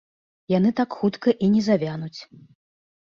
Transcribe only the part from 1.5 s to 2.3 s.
не завянуць.